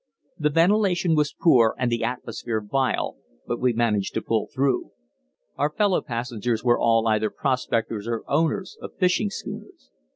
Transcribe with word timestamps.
The 0.39 0.49
ventilation 0.49 1.13
was 1.13 1.35
poor 1.39 1.75
and 1.77 1.91
the 1.91 2.03
atmosphere 2.03 2.59
vile, 2.59 3.17
but 3.45 3.59
we 3.59 3.71
managed 3.71 4.15
to 4.15 4.21
pull 4.23 4.49
through. 4.51 4.89
Our 5.57 5.71
fellow 5.71 6.01
passengers 6.01 6.63
were 6.63 6.79
all 6.79 7.07
either 7.07 7.29
prospectors 7.29 8.07
or 8.07 8.23
owners 8.27 8.79
of 8.81 8.97
fishing 8.97 9.29
schooners. 9.29 9.91